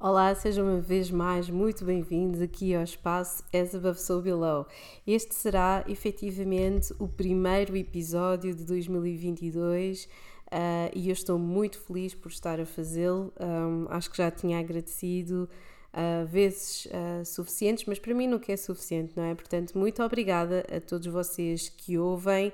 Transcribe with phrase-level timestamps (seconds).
[0.00, 4.64] Olá, sejam uma vez mais muito bem-vindos aqui ao espaço As Above So Below.
[5.04, 10.08] Este será efetivamente o primeiro episódio de 2022 uh,
[10.94, 13.32] e eu estou muito feliz por estar a fazê-lo.
[13.40, 15.48] Um, acho que já tinha agradecido
[15.92, 19.34] uh, vezes uh, suficientes, mas para mim nunca é suficiente, não é?
[19.34, 22.52] Portanto, muito obrigada a todos vocês que ouvem,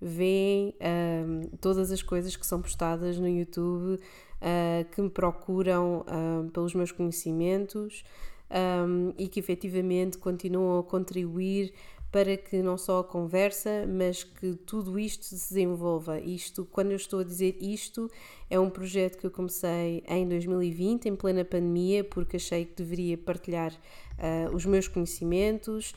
[0.00, 4.00] veem um, todas as coisas que são postadas no YouTube
[4.40, 8.04] uh, que me procuram uh, pelos meus conhecimentos
[8.50, 11.72] um, e que efetivamente continuam a contribuir
[12.10, 16.18] para que não só a conversa, mas que tudo isto se desenvolva.
[16.18, 18.10] Isto, quando eu estou a dizer isto,
[18.48, 23.16] é um projeto que eu comecei em 2020, em plena pandemia, porque achei que deveria
[23.16, 25.94] partilhar uh, os meus conhecimentos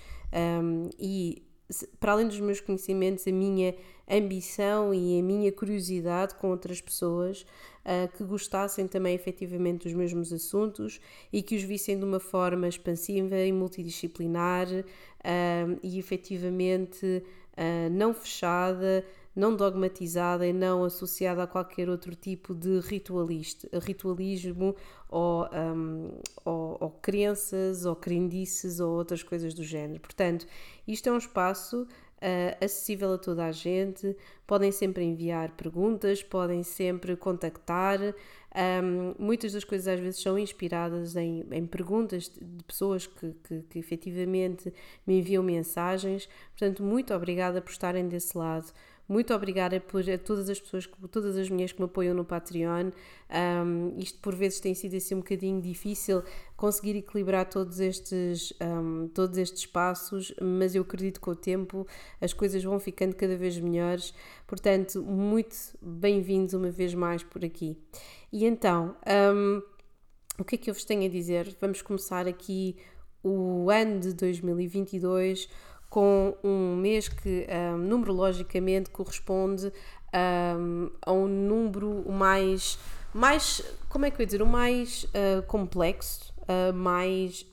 [0.61, 1.41] um, e
[1.99, 3.75] para além dos meus conhecimentos, a minha
[4.09, 7.45] ambição e a minha curiosidade com outras pessoas
[7.85, 10.99] uh, que gostassem também efetivamente dos mesmos assuntos
[11.31, 18.13] e que os vissem de uma forma expansiva e multidisciplinar uh, e efetivamente uh, não
[18.13, 19.05] fechada
[19.35, 22.79] não dogmatizada e não associada a qualquer outro tipo de
[23.79, 24.75] ritualismo
[25.09, 26.11] ou, um,
[26.45, 29.99] ou, ou crenças ou crendices ou outras coisas do género.
[29.99, 30.45] Portanto,
[30.87, 31.87] isto é um espaço
[32.23, 34.15] Uh, acessível a toda a gente.
[34.47, 37.99] Podem sempre enviar perguntas, podem sempre contactar.
[38.55, 43.61] Um, muitas das coisas às vezes são inspiradas em, em perguntas de pessoas que, que,
[43.63, 44.71] que efetivamente
[45.05, 46.29] me enviam mensagens.
[46.51, 48.71] Portanto, muito obrigada por estarem desse lado.
[49.07, 52.91] Muito obrigada por todas as pessoas, todas as mulheres que me apoiam no Patreon.
[53.29, 56.23] Um, isto por vezes tem sido assim um bocadinho difícil
[56.55, 61.85] conseguir equilibrar todos estes, um, todos estes espaços, mas eu acredito que com o tempo
[62.21, 64.13] as coisas vão ficando cada vez melhores.
[64.47, 67.77] Portanto, muito bem-vindos uma vez mais por aqui.
[68.31, 68.95] E então,
[69.35, 69.61] um,
[70.39, 71.55] o que é que eu vos tenho a dizer?
[71.59, 72.77] Vamos começar aqui
[73.21, 75.47] o ano de 2022
[75.93, 79.71] com um mês que um, numerologicamente corresponde
[80.57, 82.79] um, a um número mais,
[83.13, 87.45] mais, como é que eu ia dizer, o mais uh, complexo, uh, mais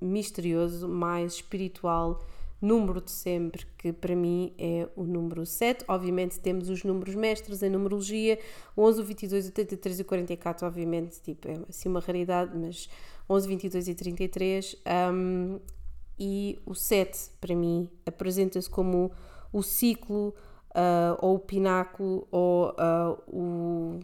[0.00, 2.20] misterioso, mais espiritual
[2.60, 5.84] número de sempre, que para mim é o número 7.
[5.86, 8.40] Obviamente temos os números mestres em numerologia,
[8.76, 12.88] 11, 22, 83 e 44, obviamente, tipo, é assim uma raridade, mas
[13.30, 14.76] 11, 22 e 33
[15.12, 15.60] um,
[16.18, 19.10] e o 7 para mim apresenta-se como
[19.52, 20.34] o ciclo
[20.70, 24.00] uh, ou o pináculo ou uh, o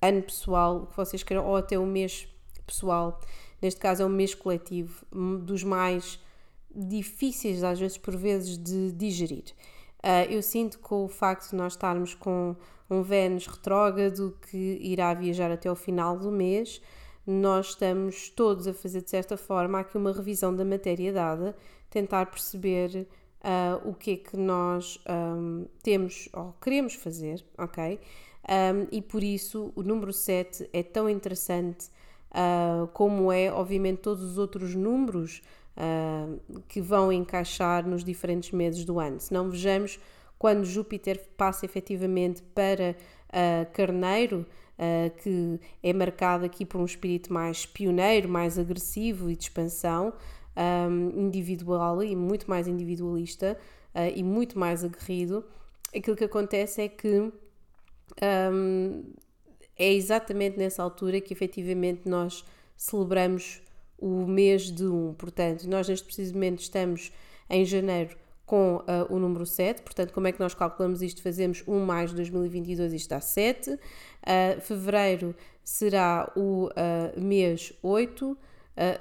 [0.00, 2.28] ano pessoal que vocês queiram ou até o mês
[2.66, 3.20] pessoal.
[3.60, 5.04] Neste caso é um mês coletivo
[5.40, 6.18] dos mais
[6.74, 9.44] difíceis às vezes por vezes de digerir.
[10.02, 12.56] Uh, eu sinto que o facto de nós estarmos com
[12.90, 16.80] um Vênus retrógrado que irá viajar até o final do mês
[17.26, 21.56] nós estamos todos a fazer de certa forma aqui uma revisão da matéria dada,
[21.90, 23.06] tentar perceber
[23.42, 28.00] uh, o que é que nós um, temos ou queremos fazer, ok?
[28.48, 31.86] Um, e por isso o número 7 é tão interessante
[32.32, 35.42] uh, como é, obviamente, todos os outros números
[35.76, 39.20] uh, que vão encaixar nos diferentes meses do ano.
[39.20, 40.00] Se não vejamos
[40.42, 42.96] quando Júpiter passa efetivamente para
[43.72, 44.44] Carneiro
[44.76, 50.12] uh, que é marcado aqui por um espírito mais pioneiro, mais agressivo e de expansão,
[50.56, 53.56] um, individual e muito mais individualista
[53.94, 55.44] uh, e muito mais aguerrido,
[55.94, 57.32] aquilo que acontece é que
[58.20, 59.04] um,
[59.78, 62.44] é exatamente nessa altura que efetivamente nós
[62.76, 63.62] celebramos
[63.96, 65.10] o mês de 1.
[65.10, 65.14] Um.
[65.14, 67.12] Portanto, nós neste preciso momento estamos
[67.48, 68.16] em janeiro
[68.52, 71.22] com uh, o número 7, portanto, como é que nós calculamos isto?
[71.22, 73.70] Fazemos 1 mais 2022, isto dá 7.
[73.70, 73.78] Uh,
[74.60, 78.36] fevereiro será o uh, mês 8, uh,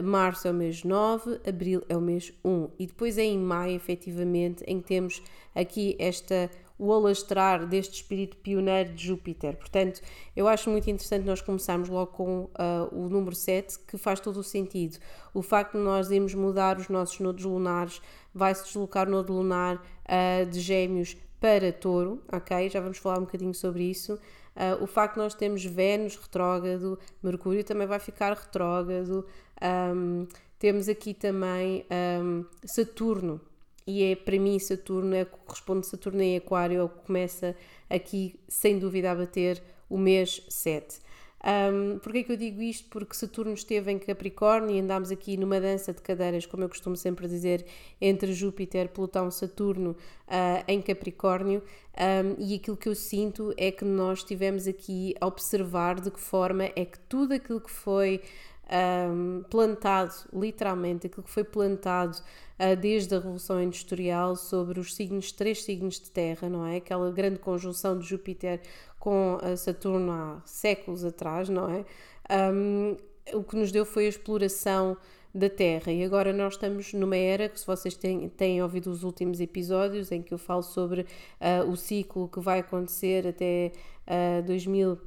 [0.01, 2.69] março é o mês 9, abril é o mês 1.
[2.79, 5.21] E depois é em maio, efetivamente, em que temos
[5.53, 6.49] aqui esta
[6.81, 9.55] o alastrar deste espírito pioneiro de Júpiter.
[9.55, 10.01] Portanto,
[10.35, 12.49] eu acho muito interessante nós começarmos logo com uh,
[12.91, 14.97] o número 7, que faz todo o sentido.
[15.31, 18.01] O facto de nós irmos mudar os nossos nodos lunares,
[18.33, 22.67] vai-se deslocar o nodo lunar uh, de gêmeos para touro, ok?
[22.67, 24.15] Já vamos falar um bocadinho sobre isso.
[24.55, 29.23] Uh, o facto de nós termos Vênus retrógrado, Mercúrio também vai ficar retrógrado.
[29.61, 30.25] Um,
[30.57, 31.85] temos aqui também
[32.23, 33.39] um, Saturno,
[33.85, 37.55] e é para mim Saturno é corresponde Saturno em Aquário, é o que começa
[37.89, 40.99] aqui sem dúvida a bater o mês 7.
[41.43, 42.87] Um, Porquê que eu digo isto?
[42.89, 46.95] Porque Saturno esteve em Capricórnio e andámos aqui numa dança de cadeiras, como eu costumo
[46.95, 47.65] sempre dizer,
[47.99, 51.63] entre Júpiter, Plutão, Saturno uh, em Capricórnio.
[51.97, 56.19] Um, e aquilo que eu sinto é que nós estivemos aqui a observar de que
[56.19, 58.21] forma é que tudo aquilo que foi
[58.71, 62.17] um, plantado, literalmente, aquilo que foi plantado
[62.79, 66.77] desde a Revolução Industrial sobre os signos, três signos de terra, não é?
[66.77, 68.61] Aquela grande conjunção de Júpiter
[68.99, 71.83] com uh, Saturno há séculos atrás, não é?
[72.53, 72.95] Um,
[73.33, 74.95] o que nos deu foi a exploração
[75.33, 75.91] da Terra.
[75.91, 80.11] E agora nós estamos numa era que, se vocês têm, têm ouvido os últimos episódios,
[80.11, 83.71] em que eu falo sobre uh, o ciclo que vai acontecer até
[84.07, 84.99] uh, 2000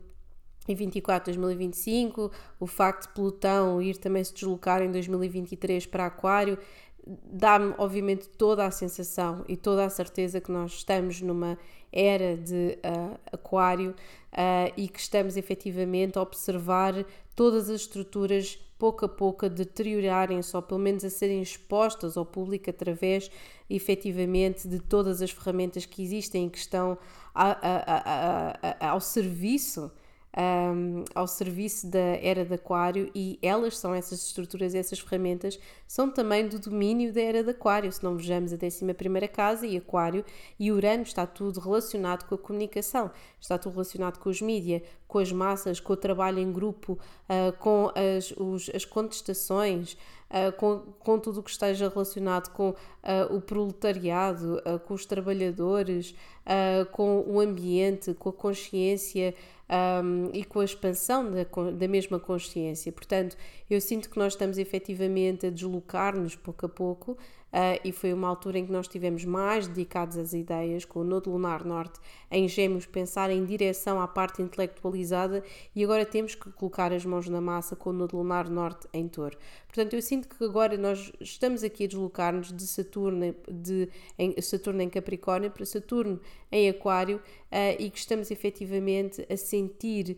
[0.67, 6.59] em 24, 2025, o facto de Plutão ir também se deslocar em 2023 para Aquário,
[7.07, 11.59] dá-me obviamente toda a sensação e toda a certeza que nós estamos numa
[11.93, 17.05] era de uh, Aquário uh, e que estamos efetivamente a observar
[17.37, 22.27] todas as estruturas pouco a pouco a deteriorarem-se ou pelo menos a serem expostas ao
[22.27, 23.31] público através
[23.71, 26.99] efetivamente de todas as ferramentas que existem e que estão
[27.35, 29.91] a, a, a, ao serviço
[30.37, 36.11] um, ao serviço da era de Aquário e elas são essas estruturas, essas ferramentas, são
[36.11, 37.93] também do domínio da era de Aquário.
[37.93, 40.25] Se não vejamos a 11 casa e Aquário
[40.59, 43.11] e Urano, está tudo relacionado com a comunicação,
[43.41, 46.99] está tudo relacionado com os mídias, com as massas, com o trabalho em grupo,
[47.29, 49.97] uh, com as, os, as contestações.
[50.31, 52.77] Uh, com, com tudo o que esteja relacionado com uh,
[53.37, 56.13] o proletariado, com os trabalhadores,
[56.91, 59.33] com o ambiente, com a consciência
[59.69, 62.93] um, e com a expansão da, da mesma consciência.
[62.93, 63.37] Portanto,
[63.69, 67.19] eu sinto que nós estamos efetivamente a deslocar-nos pouco a pouco
[67.55, 71.05] uh, e foi uma altura em que nós estivemos mais dedicados às ideias, com o
[71.05, 76.51] Nodo Lunar Norte em Gêmeos, pensar em direção à parte intelectualizada e agora temos que
[76.51, 79.39] colocar as mãos na massa com o Nodo Lunar Norte em Touro.
[79.69, 84.83] Portanto, eu sinto que agora nós estamos aqui a deslocar-nos de Saturno, de, em, Saturno
[84.83, 90.17] em Capricórnio para Saturno em Aquário uh, e que estamos efetivamente a sentir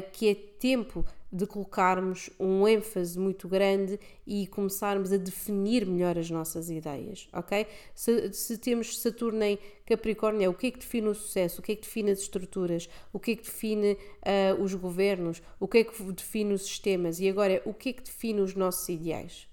[0.00, 6.30] que é tempo de colocarmos um ênfase muito grande e começarmos a definir melhor as
[6.30, 7.66] nossas ideias, ok?
[7.94, 11.62] Se, se, temos Saturno em Capricórnio, é o que é que define o sucesso, o
[11.62, 15.68] que é que define as estruturas, o que é que define uh, os governos, o
[15.68, 18.88] que é que define os sistemas e agora o que é que define os nossos
[18.88, 19.46] ideais.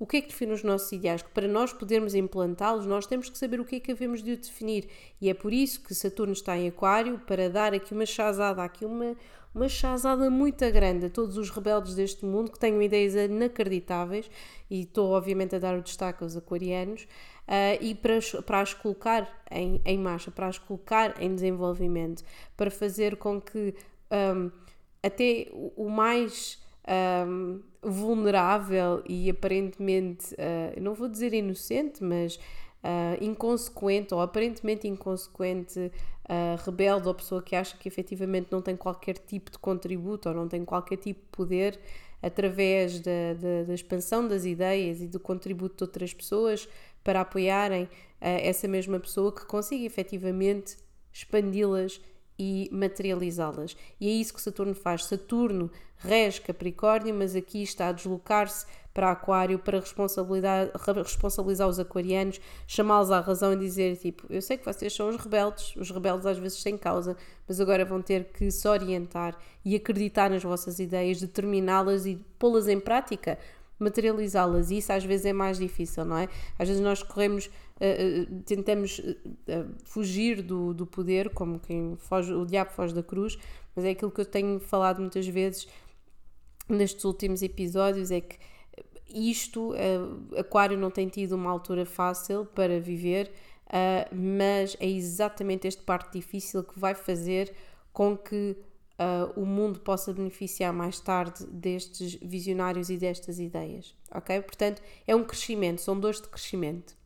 [0.00, 1.22] O que é que define os nossos ideais?
[1.22, 4.36] Que para nós podermos implantá-los, nós temos que saber o que é que havemos de
[4.36, 4.88] definir.
[5.20, 8.84] E é por isso que Saturno está em Aquário, para dar aqui uma chazada, aqui
[8.84, 9.16] uma,
[9.54, 14.30] uma chazada muito grande a todos os rebeldes deste mundo que tenham ideias inacreditáveis,
[14.70, 19.42] e estou obviamente a dar o destaque aos aquarianos, uh, e para, para as colocar
[19.50, 22.22] em, em marcha, para as colocar em desenvolvimento,
[22.56, 23.74] para fazer com que
[24.10, 24.50] um,
[25.02, 26.58] até o mais
[27.26, 32.38] um, vulnerável e aparentemente, uh, não vou dizer inocente, mas
[32.82, 38.76] uh, inconsequente ou aparentemente inconsequente uh, rebelde ou pessoa que acha que efetivamente não tem
[38.76, 41.80] qualquer tipo de contributo ou não tem qualquer tipo de poder
[42.22, 46.68] através da, da, da expansão das ideias e do contributo de outras pessoas
[47.02, 47.88] para apoiarem uh,
[48.20, 50.76] essa mesma pessoa que consiga efetivamente
[51.12, 52.00] expandi-las
[52.38, 53.76] e materializá-las.
[54.00, 55.04] E é isso que Saturno faz.
[55.04, 58.66] Saturno rege Capricórnio, mas aqui está a deslocar-se
[58.98, 60.70] para Aquário para responsabilizar,
[61.04, 65.16] responsabilizar os aquarianos, chamá-los à razão e dizer tipo, eu sei que vocês são os
[65.16, 69.76] rebeldes, os rebeldes às vezes sem causa, mas agora vão ter que se orientar e
[69.76, 73.38] acreditar nas vossas ideias, determiná-las e pô-las em prática,
[73.78, 74.70] materializá-las.
[74.70, 76.28] E isso às vezes é mais difícil, não é?
[76.58, 77.48] Às vezes nós corremos,
[77.80, 79.14] uh, uh, tentamos uh,
[79.84, 83.38] fugir do, do poder, como quem foge, o diabo foge da cruz,
[83.74, 85.68] mas é aquilo que eu tenho falado muitas vezes
[86.68, 88.36] nestes últimos episódios, é que
[89.08, 89.72] isto,
[90.36, 93.32] Aquário não tem tido uma altura fácil para viver,
[94.12, 97.54] mas é exatamente este parte difícil que vai fazer
[97.90, 98.54] com que
[98.98, 104.40] uh, o mundo possa beneficiar mais tarde destes visionários e destas ideias, ok?
[104.42, 106.96] Portanto, é um crescimento, são dores de crescimento.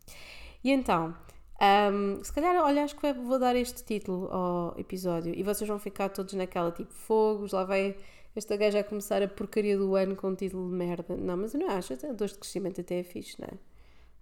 [0.64, 1.14] E então,
[1.62, 5.78] um, se calhar, olha, acho que vou dar este título ao episódio e vocês vão
[5.78, 7.96] ficar todos naquela tipo fogos, lá vai
[8.34, 11.16] esta gaja a começar a porcaria do ano com um título de merda.
[11.16, 13.58] Não, mas eu não acho, até dois de crescimento até é fixe, não é?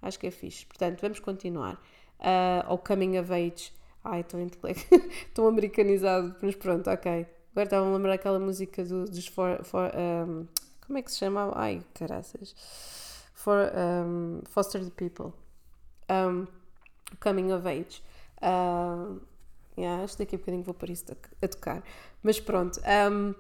[0.03, 0.67] Acho que é fixe.
[0.67, 1.75] Portanto, vamos continuar.
[2.19, 3.73] Uh, ao Coming of Age.
[4.05, 4.41] Ai, estou
[5.29, 7.27] estou americanizado, mas pronto, ok.
[7.53, 10.47] Agora estava a lembrar aquela música do, dos for, for um,
[10.87, 11.53] como é que se chama?
[11.55, 12.55] Ai, caraças.
[13.35, 15.33] For, um, Foster the People.
[16.11, 16.47] Um,
[17.19, 18.03] coming of Age.
[18.43, 19.21] Uh,
[19.79, 21.07] yeah, acho que daqui a bocadinho vou para isso
[21.43, 21.83] a tocar.
[22.23, 22.81] Mas pronto.
[23.13, 23.35] Um,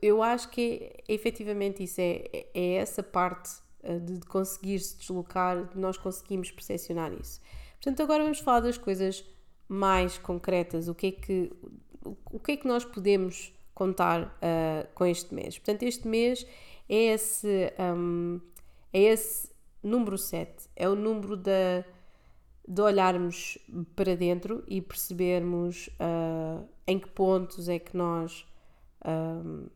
[0.00, 3.50] eu acho que é, efetivamente isso, é, é essa parte
[3.82, 7.40] uh, de, de conseguir se deslocar, de nós conseguimos percepcionar isso.
[7.74, 9.24] Portanto, agora vamos falar das coisas
[9.68, 11.52] mais concretas, o que é que,
[12.30, 15.58] o que, é que nós podemos contar uh, com este mês.
[15.58, 16.46] Portanto, este mês
[16.88, 18.40] é esse, um,
[18.92, 19.50] é esse
[19.86, 21.84] número 7, é o número da,
[22.66, 23.58] de olharmos
[23.94, 28.46] para dentro e percebermos uh, em que pontos é que nós
[29.06, 29.66] um,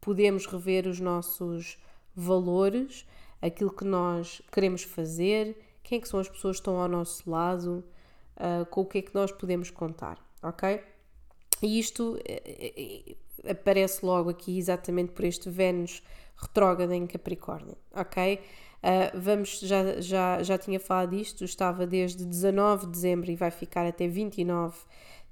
[0.00, 1.78] podemos rever os nossos
[2.14, 3.06] valores,
[3.42, 7.28] aquilo que nós queremos fazer, quem é que são as pessoas que estão ao nosso
[7.28, 7.84] lado,
[8.36, 10.82] uh, com o que é que nós podemos contar, ok?
[11.62, 16.02] E isto uh, aparece logo aqui exatamente por este Vênus
[16.36, 18.40] retrógrado em Capricórnio, ok?
[18.82, 23.50] Uh, vamos, já, já, já tinha falado disto, estava desde 19 de dezembro e vai
[23.50, 24.76] ficar até 29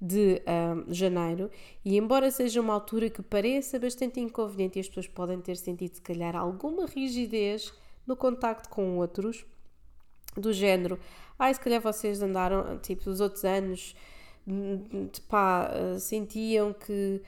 [0.01, 1.51] de uh, janeiro,
[1.85, 5.95] e embora seja uma altura que pareça bastante inconveniente e as pessoas podem ter sentido,
[5.95, 7.73] se calhar, alguma rigidez
[8.07, 9.47] no contacto com outros,
[10.37, 10.99] do género,
[11.39, 13.95] ai, ah, se calhar vocês andaram, tipo, os outros anos,
[15.29, 17.23] pá, uh, sentiam que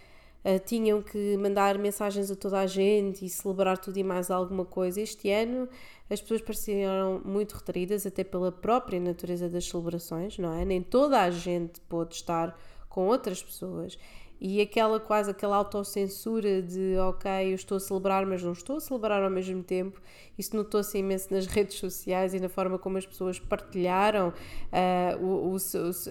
[0.45, 4.65] uh, tinham que mandar mensagens a toda a gente e celebrar tudo e mais alguma
[4.65, 5.01] coisa.
[5.01, 5.69] Este ano
[6.09, 10.65] as pessoas pareceram muito retraídas, até pela própria natureza das celebrações, não é?
[10.65, 12.57] Nem toda a gente pôde estar
[12.89, 13.99] com outras pessoas.
[14.39, 18.81] E aquela quase aquela autocensura de ok, eu estou a celebrar, mas não estou a
[18.81, 20.01] celebrar ao mesmo tempo,
[20.39, 25.55] isso notou-se imenso nas redes sociais e na forma como as pessoas partilharam uh, o,
[25.55, 25.57] o,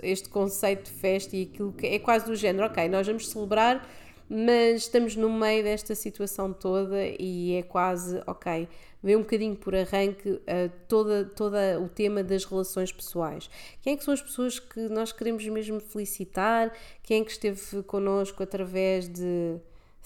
[0.01, 3.87] este conceito de festa e aquilo que é quase do género, ok, nós vamos celebrar
[4.29, 8.67] mas estamos no meio desta situação toda e é quase, ok,
[9.03, 10.41] vem um bocadinho por arranque uh,
[10.87, 13.49] toda, toda o tema das relações pessoais.
[13.81, 16.73] Quem é que são as pessoas que nós queremos mesmo felicitar?
[17.03, 19.59] Quem é que esteve connosco através de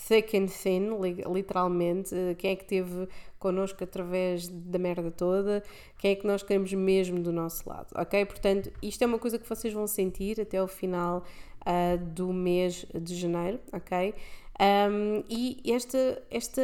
[0.08, 0.90] thick and thin,
[1.34, 2.14] literalmente?
[2.38, 3.08] Quem é que esteve
[3.38, 5.64] connosco através da merda toda?
[5.98, 7.88] Quem é que nós queremos mesmo do nosso lado?
[7.96, 8.26] Ok?
[8.26, 11.24] Portanto, isto é uma coisa que vocês vão sentir até o final
[11.62, 14.14] uh, do mês de janeiro, ok?
[14.62, 16.62] Um, e esta, esta,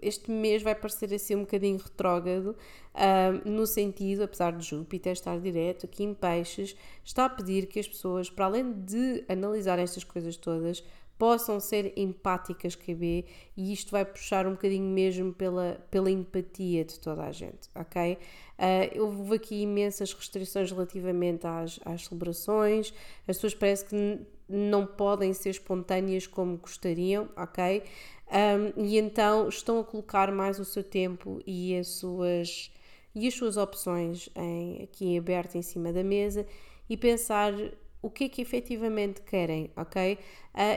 [0.00, 2.56] este mês vai parecer assim um bocadinho retrógrado,
[2.94, 6.74] um, no sentido, apesar de Júpiter estar direto aqui em Peixes,
[7.04, 10.82] está a pedir que as pessoas, para além de analisar estas coisas todas,
[11.18, 13.24] possam ser empáticas KB
[13.56, 18.18] e isto vai puxar um bocadinho mesmo pela, pela empatia de toda a gente, ok?
[18.58, 22.92] Uh, houve aqui imensas restrições relativamente às, às celebrações,
[23.26, 27.82] as pessoas parece que não podem ser espontâneas como gostariam, ok?
[28.28, 32.70] Um, e então estão a colocar mais o seu tempo e as suas,
[33.14, 36.46] e as suas opções em, aqui aberto em cima da mesa
[36.88, 37.52] e pensar
[38.06, 40.14] o que é que efetivamente querem, ok?
[40.14, 40.18] Uh,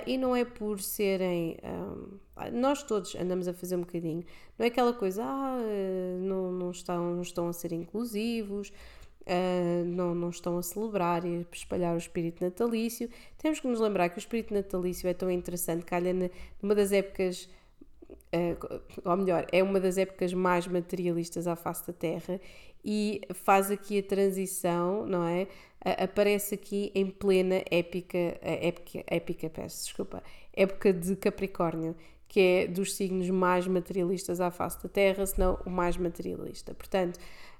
[0.07, 1.57] e não é por serem.
[1.63, 2.17] Um,
[2.51, 4.25] nós todos andamos a fazer um bocadinho.
[4.57, 5.59] Não é aquela coisa, ah,
[6.19, 8.69] não, não, estão, não estão a ser inclusivos,
[9.21, 13.07] uh, não, não estão a celebrar e espalhar o espírito natalício.
[13.37, 16.11] Temos que nos lembrar que o espírito natalício é tão interessante, calha
[16.59, 17.47] numa das épocas.
[18.33, 22.41] Uh, ou melhor, é uma das épocas mais materialistas à face da Terra
[22.83, 25.47] e faz aqui a transição, não é?
[25.81, 30.21] aparece aqui em plena épica, épica, épica, peço desculpa,
[30.53, 31.95] época de Capricórnio,
[32.27, 36.73] que é dos signos mais materialistas à face da Terra, se não o mais materialista.
[36.73, 37.19] Portanto,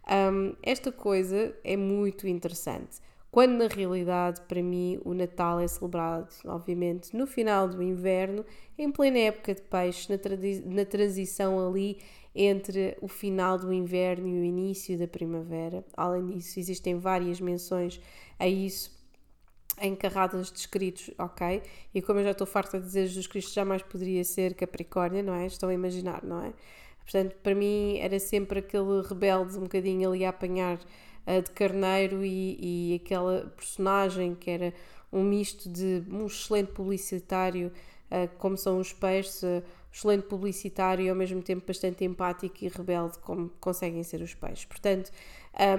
[0.10, 3.00] um, esta coisa é muito interessante.
[3.32, 8.44] Quando na realidade, para mim, o Natal é celebrado, obviamente, no final do inverno,
[8.78, 10.18] em plena época de peixe, na,
[10.66, 12.00] na transição ali
[12.42, 15.84] entre o final do inverno e o início da primavera.
[15.96, 18.00] Além disso, existem várias menções
[18.40, 18.98] a isso
[19.82, 21.62] em carradas de escritos, ok?
[21.94, 25.34] E como eu já estou farta de dizer, Jesus Cristo jamais poderia ser Capricórnio, não
[25.34, 25.48] é?
[25.48, 26.54] Estão a imaginar, não é?
[27.02, 32.24] Portanto, para mim era sempre aquele rebelde um bocadinho ali a apanhar uh, de carneiro
[32.24, 34.74] e, e aquela personagem que era
[35.12, 37.70] um misto de um excelente publicitário,
[38.12, 42.68] uh, como são os peixes, uh, excelente publicitário e ao mesmo tempo bastante empático e
[42.68, 44.66] rebelde, como conseguem ser os peixes.
[44.66, 45.12] Portanto,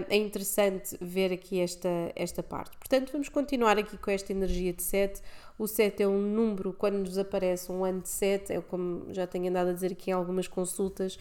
[0.09, 2.77] é interessante ver aqui esta, esta parte.
[2.77, 5.23] Portanto, vamos continuar aqui com esta energia de 7.
[5.59, 9.27] O 7 é um número, quando nos aparece um ano de 7, é como já
[9.27, 11.19] tenho andado a dizer aqui em algumas consultas,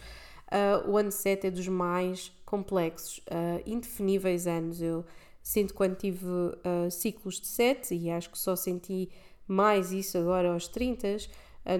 [0.50, 4.82] uh, o ano 7 é dos mais complexos, uh, indefiníveis anos.
[4.82, 5.04] Eu
[5.42, 9.08] sinto quando tive uh, ciclos de 7 e acho que só senti
[9.46, 11.16] mais isso agora aos 30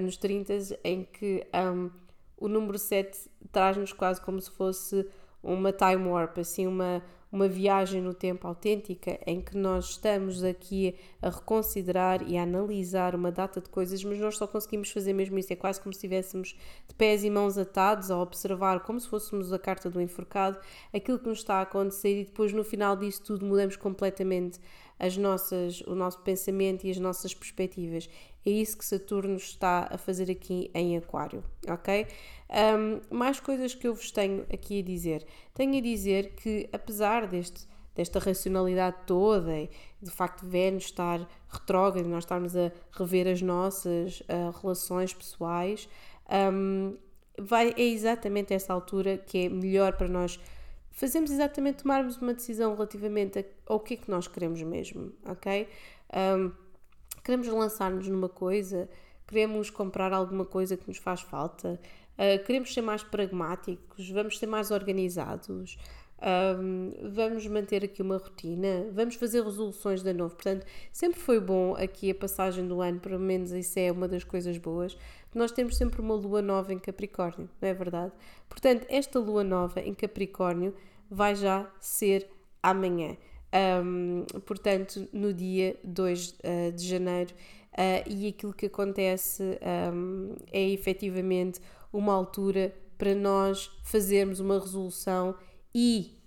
[0.00, 1.90] nos 30, em que um,
[2.36, 5.06] o número 7 traz-nos quase como se fosse
[5.42, 10.96] uma time warp, assim, uma, uma viagem no tempo autêntica em que nós estamos aqui
[11.22, 15.38] a reconsiderar e a analisar uma data de coisas, mas nós só conseguimos fazer mesmo
[15.38, 15.52] isso.
[15.52, 16.56] É quase como se estivéssemos
[16.88, 20.58] de pés e mãos atados a observar, como se fôssemos a carta do enforcado,
[20.92, 24.60] aquilo que nos está a acontecer e depois no final disso tudo mudamos completamente
[25.00, 28.08] as nossas, o nosso pensamento e as nossas perspectivas.
[28.44, 32.06] É isso que Saturno está a fazer aqui em Aquário, ok?
[32.50, 35.26] Um, mais coisas que eu vos tenho aqui a dizer.
[35.54, 39.70] Tenho a dizer que, apesar deste, desta racionalidade toda e
[40.02, 45.88] de facto Vênus estar retrógrado, nós estarmos a rever as nossas uh, relações pessoais,
[46.52, 46.96] um,
[47.38, 50.38] vai, é exatamente essa altura que é melhor para nós
[50.90, 55.68] fazermos exatamente tomarmos uma decisão relativamente ao que é que nós queremos mesmo, ok?
[56.14, 56.52] Um,
[57.24, 58.88] queremos lançar-nos numa coisa,
[59.26, 61.80] queremos comprar alguma coisa que nos faz falta,
[62.18, 65.78] uh, queremos ser mais pragmáticos, vamos ser mais organizados,
[66.20, 70.34] um, vamos manter aqui uma rotina, vamos fazer resoluções de novo.
[70.34, 74.22] Portanto, sempre foi bom aqui a passagem do ano, pelo menos isso é uma das
[74.22, 74.96] coisas boas.
[75.34, 78.12] Nós temos sempre uma lua nova em Capricórnio, não é verdade?
[78.48, 80.74] Portanto, esta lua nova em Capricórnio
[81.10, 82.28] vai já ser
[82.62, 83.16] amanhã.
[83.84, 87.34] Um, portanto, no dia 2 uh, ah, de janeiro,
[87.72, 89.42] uh, e aquilo que acontece
[89.92, 91.60] um, é efetivamente
[91.92, 95.34] uma altura para nós fazermos uma resolução
[95.74, 96.19] e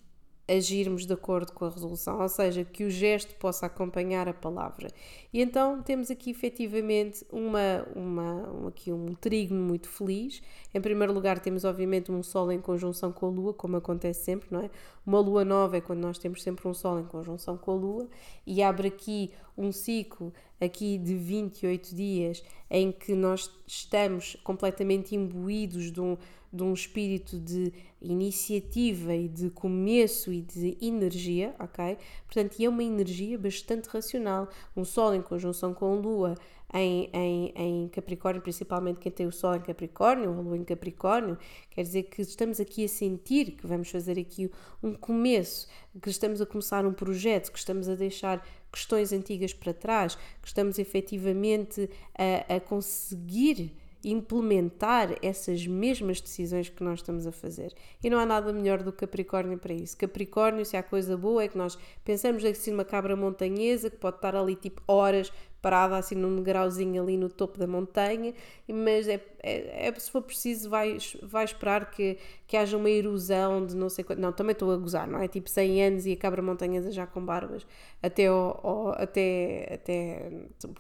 [0.48, 4.90] agirmos de acordo com a resolução, ou seja, que o gesto possa acompanhar a palavra.
[5.32, 10.42] E então temos aqui efetivamente uma, uma, um, aqui um trígono muito feliz.
[10.74, 14.50] Em primeiro lugar, temos obviamente um Sol em conjunção com a Lua, como acontece sempre,
[14.52, 14.70] não é?
[15.06, 18.10] Uma Lua nova é quando nós temos sempre um Sol em conjunção com a Lua
[18.46, 25.92] e abre aqui um ciclo aqui de 28 dias em que nós estamos completamente imbuídos
[25.92, 26.18] de um
[26.54, 31.98] de um espírito de iniciativa e de começo e de energia, ok?
[32.26, 34.48] Portanto, é uma energia bastante racional.
[34.78, 36.36] Um Sol em conjunção com a Lua
[36.72, 41.38] em, em, em Capricórnio, principalmente quem tem o Sol em Capricórnio, a Lua em Capricórnio,
[41.72, 45.68] quer dizer que estamos aqui a sentir que vamos fazer aqui um começo,
[46.02, 50.48] que estamos a começar um projeto, que estamos a deixar questões antigas para trás, que
[50.48, 57.74] estamos efetivamente a, a conseguir implementar essas mesmas decisões que nós estamos a fazer.
[58.04, 59.98] E não há nada melhor do Capricórnio para isso.
[59.98, 64.18] Capricórnio, se há coisa boa, é que nós pensamos assim numa cabra montanhesa que pode
[64.18, 65.32] estar ali tipo horas
[65.64, 68.34] parada assim num degrauzinho ali no topo da montanha,
[68.68, 73.66] mas é, é, é, se for preciso vai, vai esperar que, que haja uma erosão
[73.66, 75.28] de não sei quanto, não, também estou a gozar, não é?
[75.30, 77.66] Tipo 100 anos e a cabra montanhesa já com barbas
[78.02, 80.32] até, ao, ao, até, até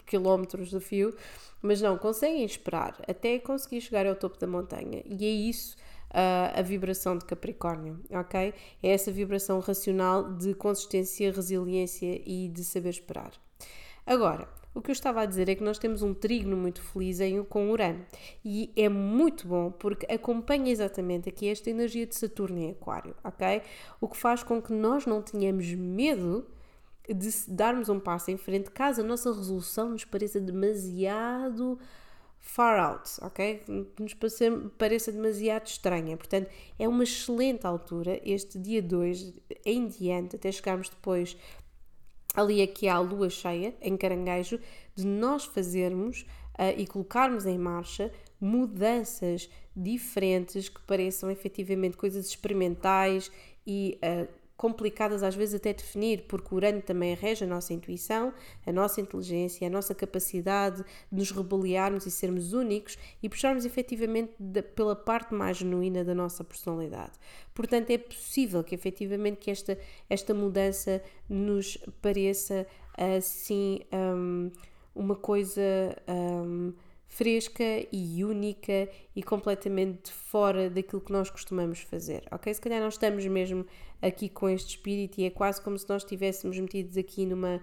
[0.06, 1.16] quilómetros de fio,
[1.62, 5.78] mas não, conseguem esperar até conseguir chegar ao topo da montanha e é isso
[6.10, 8.54] uh, a vibração de Capricórnio, ok?
[8.84, 13.32] É essa vibração racional de consistência, resiliência e de saber esperar.
[14.06, 17.20] Agora, o que eu estava a dizer é que nós temos um trígono muito feliz
[17.20, 18.06] em, com Urano
[18.44, 23.62] e é muito bom porque acompanha exatamente aqui esta energia de Saturno em Aquário, ok?
[24.02, 26.48] O que faz com que nós não tenhamos medo
[27.08, 31.78] de darmos um passo em frente caso a nossa resolução nos pareça demasiado
[32.40, 33.64] far out, ok?
[33.98, 34.14] Nos
[34.78, 36.18] pareça demasiado estranha.
[36.18, 39.34] Portanto, é uma excelente altura, este dia 2
[39.66, 41.38] em diante, até chegarmos depois
[42.34, 44.60] ali aqui à lua cheia, em caranguejo,
[44.96, 46.22] de nós fazermos
[46.58, 53.32] uh, e colocarmos em marcha mudanças diferentes que pareçam efetivamente coisas experimentais
[53.66, 54.28] e uh,
[54.64, 58.34] complicadas às vezes até definir, porque Urano também rege a nossa intuição,
[58.66, 60.78] a nossa inteligência, a nossa capacidade
[61.12, 64.32] de nos rebeliarmos e sermos únicos e puxarmos efetivamente
[64.74, 67.12] pela parte mais genuína da nossa personalidade.
[67.54, 69.78] Portanto, é possível que efetivamente que esta,
[70.10, 72.66] esta mudança nos pareça
[72.98, 74.50] assim um,
[74.96, 75.62] uma coisa.
[76.08, 76.72] Um,
[77.16, 82.52] fresca e única e completamente fora daquilo que nós costumamos fazer, ok?
[82.52, 83.66] Se calhar nós estamos mesmo
[84.02, 87.62] aqui com este espírito e é quase como se nós estivéssemos metidos aqui numa,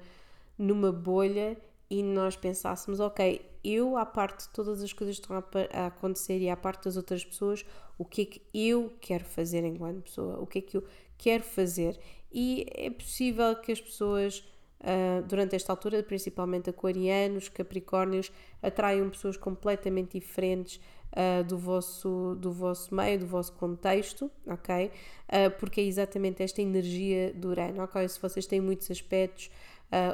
[0.56, 1.56] numa bolha
[1.90, 6.38] e nós pensássemos, ok, eu, à parte de todas as coisas que estão a acontecer
[6.38, 7.66] e à parte das outras pessoas,
[7.98, 10.38] o que é que eu quero fazer enquanto pessoa?
[10.38, 10.84] O que é que eu
[11.18, 11.98] quero fazer?
[12.32, 14.44] E é possível que as pessoas
[14.80, 20.80] Uh, durante esta altura, principalmente aquarianos, capricórnios, atraiam pessoas completamente diferentes
[21.12, 24.86] uh, do, vosso, do vosso meio, do vosso contexto, ok?
[24.86, 28.08] Uh, porque é exatamente esta energia do Urano, ok?
[28.08, 29.50] Se vocês têm muitos aspectos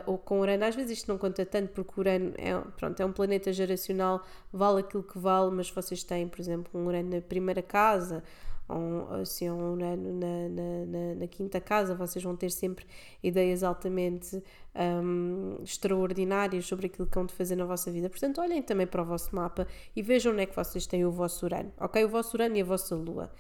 [0.06, 0.64] ou com Urano.
[0.64, 4.80] Às vezes isto não conta tanto porque Urano é, pronto, é um planeta geracional, vale
[4.80, 8.24] aquilo que vale, mas vocês têm, por exemplo, um Urano na primeira casa
[8.68, 12.86] um, assim, um Urano na, na, na, na, quinta casa, vocês vão ter sempre
[13.22, 14.42] ideias altamente
[14.74, 18.10] um, extraordinárias sobre aquilo que vão de fazer na vossa vida.
[18.10, 21.10] Portanto, olhem também para o vosso mapa e vejam onde é que vocês têm o
[21.10, 22.04] vosso Urano, ok?
[22.04, 23.30] O vosso Urano e a vossa Lua.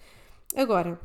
[0.54, 0.98] Agora,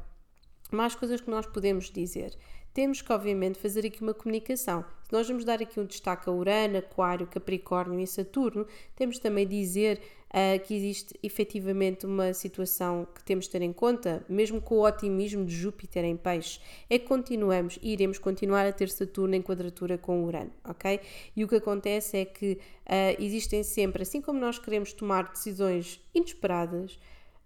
[0.71, 2.37] mais coisas que nós podemos dizer
[2.73, 4.85] temos que, obviamente, fazer aqui uma comunicação.
[5.03, 9.45] Se nós vamos dar aqui um destaque a Urano, Aquário, Capricórnio e Saturno, temos também
[9.45, 10.01] dizer
[10.31, 14.85] uh, que existe efetivamente uma situação que temos de ter em conta, mesmo com o
[14.85, 19.41] otimismo de Júpiter em peixe, é que continuamos e iremos continuar a ter Saturno em
[19.41, 20.99] quadratura com Urano, ok?
[21.35, 25.99] E o que acontece é que uh, existem sempre, assim como nós queremos tomar decisões
[26.13, 26.97] inesperadas,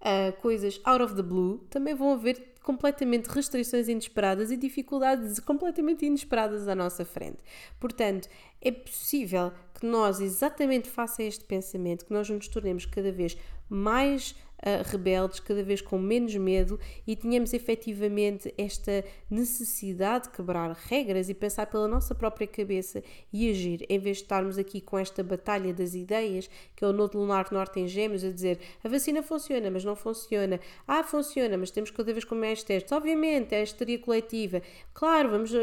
[0.06, 6.06] uh, coisas out of the blue, também vão haver completamente restrições inesperadas e dificuldades completamente
[6.06, 7.38] inesperadas à nossa frente.
[7.80, 8.30] Portanto,
[8.62, 13.38] é possível que nós, exatamente face a este pensamento, que nós nos tornemos cada vez
[13.70, 20.72] mais uh, rebeldes, cada vez com menos medo e tenhamos efetivamente esta necessidade de quebrar
[20.72, 24.98] regras e pensar pela nossa própria cabeça e agir, em vez de estarmos aqui com
[24.98, 28.90] esta batalha das ideias, que é o Nodo Lunar Norte em Gêmeos, a dizer a
[28.90, 30.60] vacina funciona, mas não funciona.
[30.88, 32.92] Ah, funciona, mas temos cada vez com mais testes.
[32.92, 34.62] Obviamente, é a histeria coletiva.
[34.94, 35.58] Claro, vamos uh,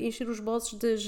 [0.00, 1.02] encher os bolsos das,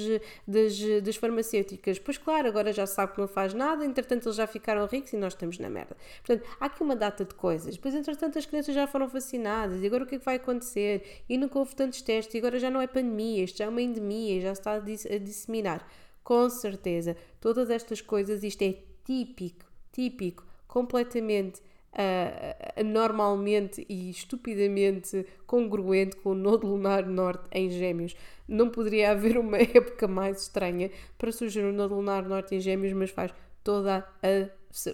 [0.47, 1.99] das, das farmacêuticas.
[1.99, 5.17] Pois claro, agora já sabe que não faz nada, entretanto eles já ficaram ricos e
[5.17, 5.97] nós estamos na merda.
[6.25, 7.77] Portanto, há aqui uma data de coisas.
[7.77, 11.23] Depois, entretanto, as crianças já foram vacinadas e agora o que é que vai acontecer?
[11.29, 13.83] E nunca houve tantos testes e agora já não é pandemia, isto já é uma
[13.83, 15.87] endemia, já está a, a disseminar.
[16.25, 21.61] Com certeza, todas estas coisas, isto é típico, típico, completamente
[21.97, 28.15] uh, normalmente e estupidamente congruente com o nodo lunar norte em Gêmeos.
[28.47, 32.93] Não poderia haver uma época mais estranha para surgir o nodo lunar norte em Gêmeos,
[32.93, 33.33] mas faz
[33.65, 34.49] toda a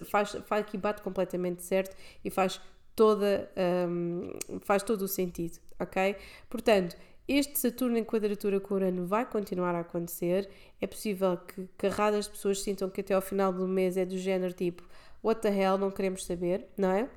[0.05, 2.59] faz, faz aqui bate completamente certo e faz
[2.95, 3.49] toda
[3.87, 6.15] um, faz todo o sentido, ok?
[6.49, 6.95] Portanto,
[7.27, 10.49] este Saturno em quadratura com Urano vai continuar a acontecer.
[10.81, 14.17] É possível que carradas de pessoas sintam que até ao final do mês é do
[14.17, 14.83] género tipo
[15.23, 17.07] what the hell, não queremos saber, não é?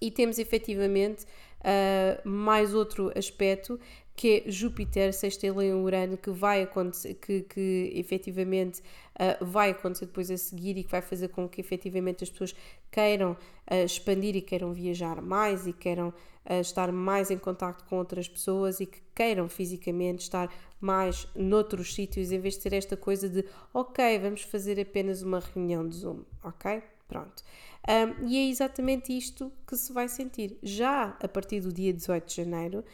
[0.00, 3.78] E temos efetivamente uh, mais outro aspecto
[4.16, 10.06] que é Júpiter, sextelo em Urano, que vai acontecer, que, que efetivamente uh, vai acontecer
[10.06, 12.54] depois a seguir e que vai fazer com que efetivamente as pessoas
[12.92, 17.98] queiram uh, expandir e queiram viajar mais e queiram uh, estar mais em contato com
[17.98, 20.48] outras pessoas e que queiram fisicamente estar
[20.80, 25.40] mais noutros sítios em vez de ser esta coisa de ok, vamos fazer apenas uma
[25.40, 26.82] reunião de Zoom, ok?
[27.08, 27.42] Pronto.
[27.86, 30.58] Um, e é exatamente isto que se vai sentir.
[30.62, 32.84] Já a partir do dia 18 de janeiro,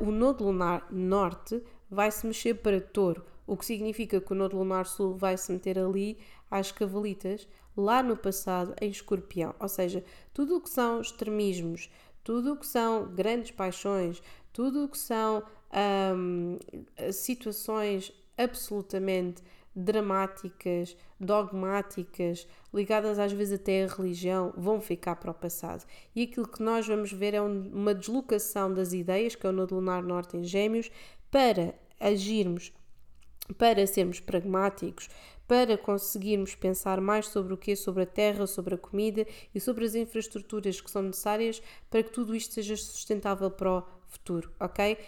[0.00, 4.56] o nodo lunar norte vai se mexer para touro, o que significa que o nodo
[4.56, 6.18] lunar sul vai se meter ali
[6.50, 9.54] às cavalitas, lá no passado, em escorpião.
[9.58, 11.88] Ou seja, tudo o que são extremismos,
[12.24, 15.42] tudo o que são grandes paixões, tudo o que são
[16.14, 16.58] um,
[17.12, 19.42] situações absolutamente
[19.74, 25.84] dramáticas, dogmáticas, ligadas às vezes até à religião, vão ficar para o passado.
[26.14, 29.76] E aquilo que nós vamos ver é uma deslocação das ideias, que é o Nodo
[29.76, 30.90] Lunar Norte em Gêmeos,
[31.30, 32.72] para agirmos,
[33.56, 35.08] para sermos pragmáticos,
[35.46, 39.86] para conseguirmos pensar mais sobre o que sobre a terra, sobre a comida e sobre
[39.86, 44.98] as infraestruturas que são necessárias para que tudo isto seja sustentável para o futuro, ok?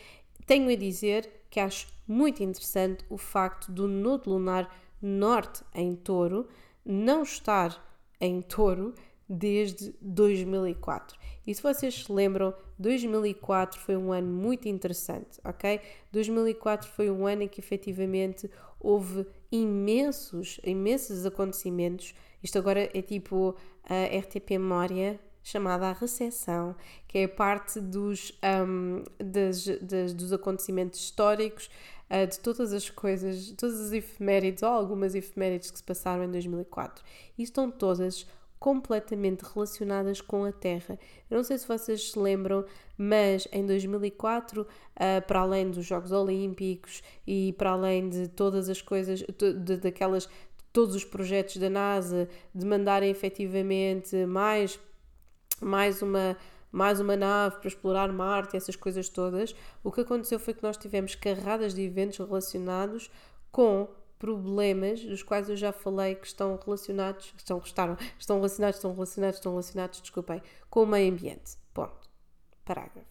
[0.47, 4.69] Tenho a dizer que acho muito interessante o facto do nodo lunar
[5.01, 6.49] norte em touro
[6.85, 7.83] não estar
[8.21, 8.95] em touro
[9.29, 11.17] desde 2004.
[11.47, 15.81] E se vocês se lembram, 2004 foi um ano muito interessante, ok?
[16.11, 22.13] 2004 foi um ano em que efetivamente houve imensos, imensos acontecimentos.
[22.43, 26.77] Isto agora é tipo a RTP Memória chamada a recessão,
[27.09, 28.33] que é parte dos,
[28.67, 31.71] um, das, das, dos acontecimentos históricos,
[32.11, 36.31] uh, de todas as coisas, todas as efemérides, ou algumas efemérides que se passaram em
[36.31, 37.05] 2004.
[37.39, 38.27] E estão todas
[38.59, 40.99] completamente relacionadas com a Terra.
[41.31, 45.87] Eu não sei se vocês se lembram, mas em 2004, uh, ah, para além dos
[45.87, 50.29] Jogos Olímpicos e para além de todas as coisas, de, daquelas,
[50.73, 54.79] todos os projetos da NASA, de mandarem efetivamente mais,
[55.63, 56.37] mais uma
[56.71, 59.55] mais uma nave para explorar Marte, essas coisas todas.
[59.83, 63.11] O que aconteceu foi que nós tivemos carradas de eventos relacionados
[63.51, 68.93] com problemas dos quais eu já falei que estão relacionados, estão, estaram, estão relacionados, estão
[68.93, 71.57] relacionados, estão relacionados, desculpem, com o meio ambiente.
[71.73, 72.09] Ponto.
[72.65, 73.09] Parágrafo.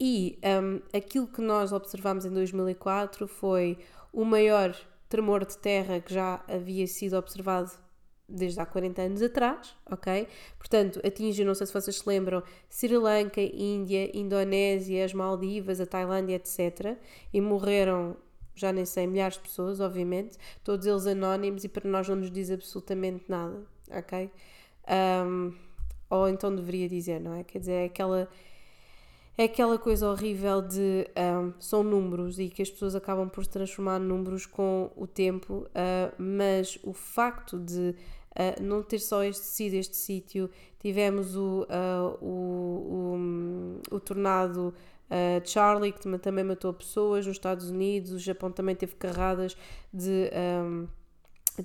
[0.00, 3.78] E um, aquilo que nós observamos em 2004 foi
[4.12, 4.74] o maior
[5.08, 7.70] tremor de terra que já havia sido observado
[8.28, 10.26] desde há 40 anos atrás, ok?
[10.58, 15.86] Portanto, atinge, não sei se vocês se lembram, Sri Lanka, Índia, Indonésia, as Maldivas, a
[15.86, 16.96] Tailândia, etc.
[17.32, 18.16] E morreram,
[18.54, 22.30] já nem sei, milhares de pessoas, obviamente, todos eles anónimos e para nós não nos
[22.30, 24.30] diz absolutamente nada, ok?
[25.26, 25.54] Um,
[26.08, 27.44] ou então deveria dizer, não é?
[27.44, 28.28] Quer dizer, é aquela
[29.36, 33.50] é aquela coisa horrível de um, são números e que as pessoas acabam por se
[33.50, 37.94] transformar números com o tempo, uh, mas o facto de
[38.32, 44.74] uh, não ter só este sido este sítio, tivemos o, uh, o, o, o tornado
[45.44, 49.54] Charlie, que também matou pessoas nos Estados Unidos, o Japão também teve carradas
[49.92, 50.30] de.
[50.64, 50.88] Um,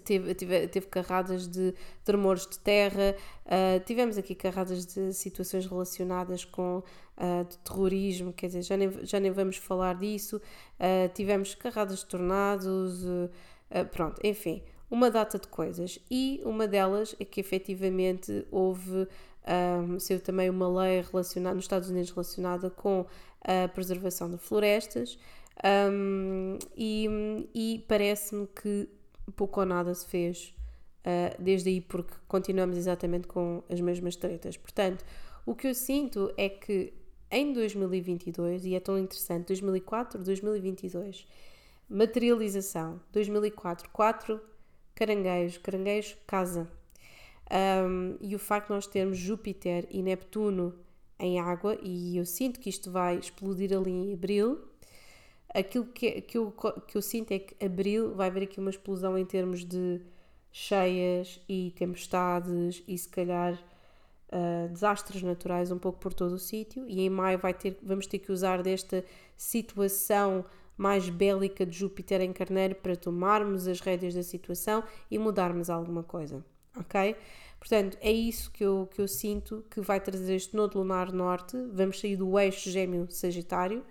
[0.03, 6.43] Teve, teve, teve, carradas de tremores de terra, uh, tivemos aqui carradas de situações relacionadas
[6.43, 6.84] com
[7.17, 11.99] uh, de terrorismo, quer dizer, já nem, já nem vamos falar disso, uh, tivemos carradas
[11.99, 13.03] de tornados,
[13.91, 15.99] pronto, enfim, uma data de coisas.
[16.10, 19.08] E uma delas é que efetivamente houve,
[19.84, 23.06] um, saiu também uma lei relacionada, nos Estados Unidos relacionada com
[23.41, 25.17] a preservação de florestas,
[25.91, 27.10] um, e,
[27.53, 28.88] e parece-me que
[29.36, 30.56] pouco ou nada se fez
[30.99, 34.56] uh, desde aí, porque continuamos exatamente com as mesmas tretas.
[34.56, 35.03] Portanto,
[35.45, 36.93] o que eu sinto é que
[37.29, 41.27] em 2022, e é tão interessante, 2004, 2022,
[41.89, 44.41] materialização, 2004, 4
[44.95, 46.67] caranguejos, caranguejo, casa.
[47.49, 50.73] Um, e o facto de nós termos Júpiter e Neptuno
[51.19, 54.59] em água, e eu sinto que isto vai explodir ali em abril,
[55.53, 56.53] aquilo que, que, eu,
[56.87, 60.01] que eu sinto é que abril vai haver aqui uma explosão em termos de
[60.51, 63.57] cheias e tempestades e se calhar
[64.31, 68.07] uh, desastres naturais um pouco por todo o sítio e em maio vai ter, vamos
[68.07, 69.03] ter que usar desta
[69.35, 70.45] situação
[70.77, 76.03] mais bélica de Júpiter em Carneiro para tomarmos as rédeas da situação e mudarmos alguma
[76.03, 77.15] coisa, ok?
[77.59, 81.57] Portanto, é isso que eu, que eu sinto que vai trazer este nodo lunar norte.
[81.73, 83.83] Vamos sair do eixo gêmeo-sagitário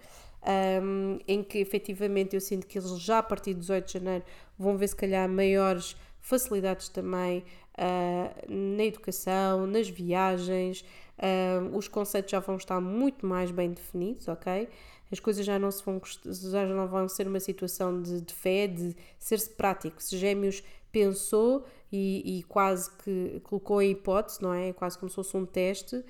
[0.83, 4.25] um, em que efetivamente eu sinto que eles já a partir de 18 de janeiro
[4.57, 7.44] vão ver se calhar maiores facilidades também
[7.79, 10.85] uh, na educação, nas viagens,
[11.19, 14.69] uh, os conceitos já vão estar muito mais bem definidos, ok?
[15.11, 18.67] As coisas já não, se vão, já não vão ser uma situação de, de fé,
[18.67, 20.03] de ser-se prático.
[20.03, 24.73] Se Gêmeos pensou e, e, quase que colocou em hipótese, não é?
[24.73, 26.05] Quase como se fosse um teste, uh,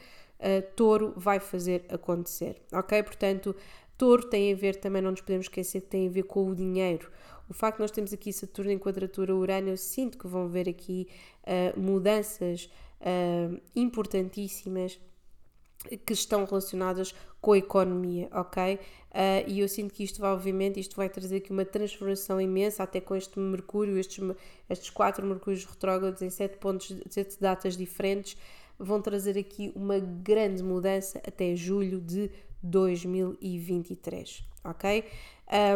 [0.74, 3.02] Touro vai fazer acontecer, ok?
[3.02, 3.54] Portanto,
[3.96, 6.54] Touro tem a ver, também não nos podemos esquecer, que tem a ver com o
[6.54, 7.10] dinheiro.
[7.48, 10.68] O facto de nós termos aqui Saturno em quadratura Urano, eu sinto que vão ver
[10.68, 11.08] aqui
[11.44, 14.98] uh, mudanças uh, importantíssimas
[16.04, 18.74] que estão relacionadas com a economia, ok?
[18.74, 18.78] Uh,
[19.46, 23.00] e eu sinto que isto vai, obviamente, isto vai trazer aqui uma transformação imensa, até
[23.00, 24.18] com este Mercúrio, estes,
[24.68, 28.36] estes quatro Mercúrios retrógrados em sete pontos, sete datas diferentes,
[28.78, 32.30] vão trazer aqui uma grande mudança até julho de
[32.66, 35.04] 2023, ok?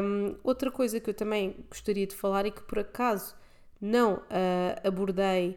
[0.02, 3.36] Um, outra coisa que eu também gostaria de falar e que por acaso
[3.80, 5.56] não uh, abordei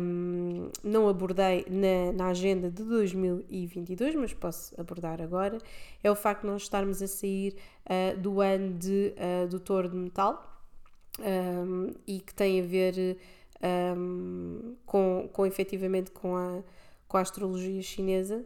[0.00, 5.58] um, não abordei na, na, agenda de 2022, mas posso abordar agora,
[6.02, 7.54] é o facto de nós estarmos a sair
[7.84, 9.12] uh, do ano de,
[9.44, 10.62] uh, de metal
[11.20, 13.18] um, e que tem a ver
[13.96, 16.62] um, com, com efetivamente com a,
[17.06, 18.44] com a astrologia chinesa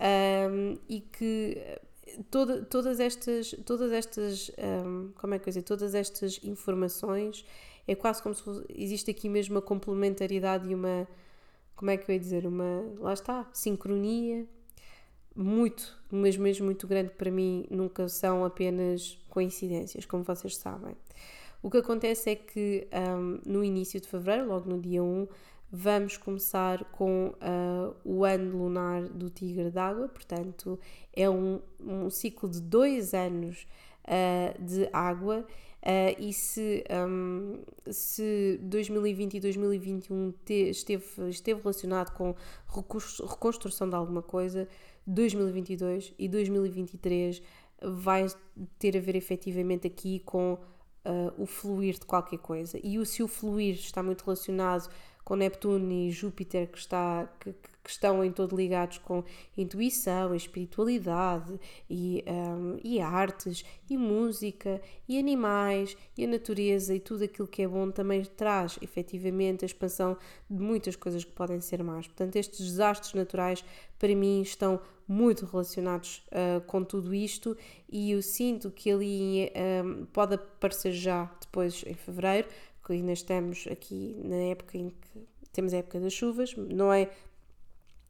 [0.00, 1.58] um, e que
[2.30, 4.50] toda, todas estas, todas estas
[4.86, 7.44] um, como é que eu dizer, todas estas informações
[7.86, 11.06] é quase como se fosse, existe aqui mesmo uma complementaridade e uma,
[11.74, 14.46] como é que eu ia dizer, uma, lá está, sincronia,
[15.34, 20.96] muito, mas mesmo muito grande para mim, nunca são apenas coincidências, como vocês sabem.
[21.62, 25.28] O que acontece é que um, no início de fevereiro, logo no dia 1,
[25.72, 30.78] vamos começar com uh, o ano lunar do Tigre d'Água, portanto,
[31.14, 33.66] é um, um ciclo de dois anos
[34.04, 35.46] uh, de água.
[35.82, 37.58] Uh, e se, um,
[37.90, 42.36] se 2020 e 2021 te, esteve, esteve relacionado com
[42.68, 44.68] reconstrução de alguma coisa,
[45.06, 47.42] 2022 e 2023
[47.82, 48.26] vai
[48.78, 52.78] ter a ver efetivamente aqui com uh, o fluir de qualquer coisa.
[52.82, 54.88] E o, se o fluir está muito relacionado
[55.24, 59.24] com Neptuno e Júpiter, que, está, que, que estão em todo ligados com
[59.56, 61.58] intuição, espiritualidade
[61.88, 67.62] e, um, e artes e música e animais e a natureza e tudo aquilo que
[67.62, 70.16] é bom também traz efetivamente a expansão
[70.50, 72.06] de muitas coisas que podem ser más.
[72.06, 73.64] Portanto, estes desastres naturais
[73.98, 77.56] para mim estão muito relacionados uh, com tudo isto
[77.88, 79.52] e eu sinto que ali
[79.84, 82.48] um, pode aparecer já depois em fevereiro,
[82.84, 87.10] que ainda estamos aqui na época em que temos a época das chuvas, não é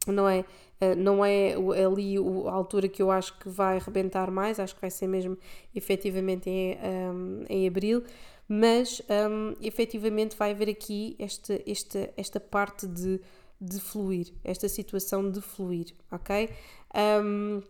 [0.05, 0.41] não é,
[0.81, 4.81] uh, não é ali a altura que eu acho que vai arrebentar mais, acho que
[4.81, 5.37] vai ser mesmo
[5.73, 8.03] efetivamente em, um, em abril,
[8.47, 13.21] mas um, efetivamente vai haver aqui esta, esta, esta parte de,
[13.59, 16.49] de fluir, esta situação de fluir, ok?
[17.23, 17.61] Um,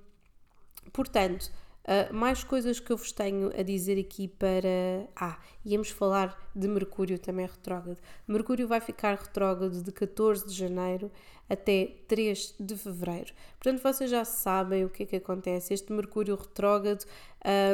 [0.91, 1.51] portanto,
[1.83, 5.05] Uh, mais coisas que eu vos tenho a dizer aqui para.
[5.15, 7.97] Ah, íamos falar de Mercúrio também retrógrado.
[8.25, 11.11] Mercúrio vai ficar retrógrado de 14 de janeiro
[11.49, 13.33] até 3 de fevereiro.
[13.59, 15.73] Portanto, vocês já sabem o que é que acontece.
[15.73, 17.05] Este Mercúrio retrógrado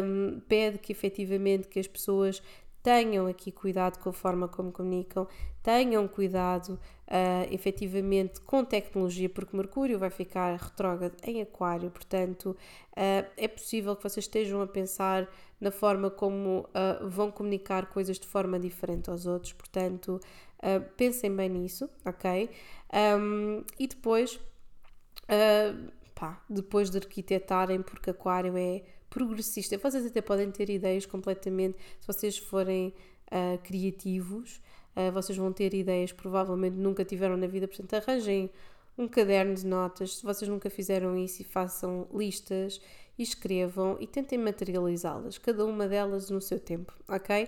[0.03, 2.41] um, pede que efetivamente que as pessoas
[2.81, 5.27] tenham aqui cuidado com a forma como comunicam,
[5.61, 12.55] tenham cuidado uh, efetivamente com tecnologia, porque Mercúrio vai ficar retrógrado em Aquário, portanto
[12.91, 15.27] uh, é possível que vocês estejam a pensar
[15.59, 20.19] na forma como uh, vão comunicar coisas de forma diferente aos outros, portanto
[20.59, 22.49] uh, pensem bem nisso, ok?
[22.91, 24.39] Um, e depois,
[26.15, 29.77] pá, depois de arquitetarem, porque Aquário é progressista.
[29.77, 32.93] Vocês até podem ter ideias completamente, se vocês forem
[33.27, 34.61] uh, criativos,
[34.95, 38.49] uh, vocês vão ter ideias que provavelmente nunca tiveram na vida, portanto, arranjem
[38.97, 42.81] um caderno de notas, se vocês nunca fizeram isso façam listas
[43.17, 47.47] e escrevam e tentem materializá-las, cada uma delas no seu tempo, ok?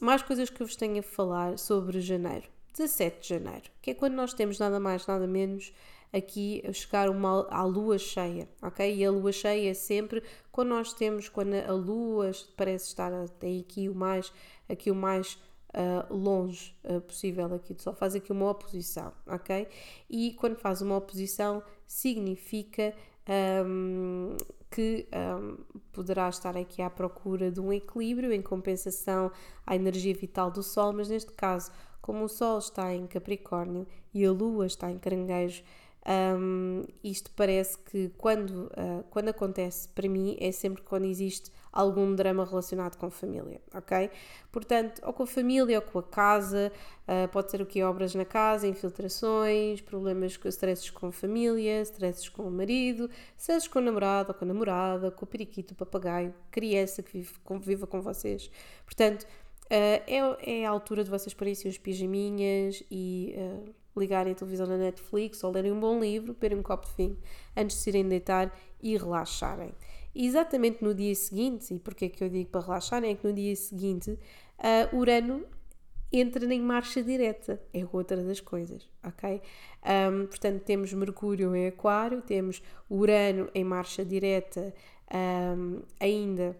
[0.00, 2.48] Mais coisas que eu vos tenho a falar sobre janeiro.
[2.76, 5.72] 17 de janeiro, que é quando nós temos nada mais, nada menos
[6.14, 8.94] aqui chegar uma, à lua cheia, ok?
[8.94, 10.22] E a lua cheia é sempre
[10.52, 14.32] quando nós temos, quando a lua parece estar até aqui o mais,
[14.68, 15.36] aqui o mais
[15.74, 19.66] uh, longe uh, possível aqui do Sol, faz aqui uma oposição, ok?
[20.08, 22.94] E quando faz uma oposição significa
[23.66, 24.36] um,
[24.70, 25.56] que um,
[25.92, 29.32] poderá estar aqui à procura de um equilíbrio em compensação
[29.66, 34.24] à energia vital do Sol, mas neste caso, como o Sol está em Capricórnio e
[34.24, 35.64] a Lua está em Caranguejo,
[36.06, 42.14] um, isto parece que quando, uh, quando acontece para mim é sempre quando existe algum
[42.14, 44.10] drama relacionado com família, ok?
[44.52, 46.70] Portanto, ou com a família ou com a casa,
[47.08, 47.82] uh, pode ser o que?
[47.82, 53.82] Obras na casa, infiltrações, problemas, stresses com família, stresses com o marido, stresses com o
[53.82, 58.02] namorado ou com a namorada, com o periquito, o papagaio, criança que vive, conviva com
[58.02, 58.50] vocês.
[58.84, 59.26] Portanto,
[59.66, 63.34] uh, é, é a altura de vocês porem os pijaminhas e
[63.96, 67.18] ligarem a televisão na Netflix ou lerem um bom livro, beberem um copo de vinho
[67.56, 69.72] antes de se irem deitar e relaxarem.
[70.14, 73.32] Exatamente no dia seguinte, e porque é que eu digo para relaxarem, é que no
[73.32, 75.44] dia seguinte uh, Urano
[76.12, 79.40] entra em marcha direta, é outra das coisas, ok?
[79.82, 84.72] Um, portanto, temos Mercúrio em Aquário, temos Urano em marcha direta
[85.12, 86.56] um, ainda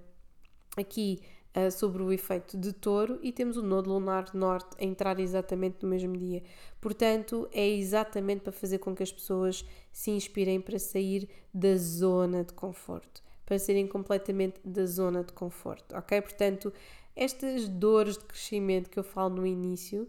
[0.76, 1.20] aqui
[1.56, 5.78] uh, sobre o efeito de touro e temos o nodo lunar norte a entrar exatamente
[5.82, 6.42] no mesmo dia.
[6.80, 12.44] Portanto, é exatamente para fazer com que as pessoas se inspirem para sair da zona
[12.44, 16.20] de conforto, para saírem completamente da zona de conforto, ok?
[16.20, 16.72] Portanto,
[17.16, 20.08] estas dores de crescimento que eu falo no início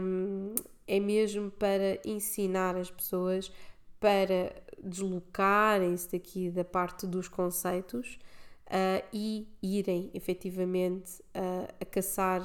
[0.00, 0.54] um,
[0.86, 3.52] é mesmo para ensinar as pessoas
[3.98, 8.18] para deslocarem-se daqui da parte dos conceitos
[8.66, 12.42] uh, e irem efetivamente uh, a caçar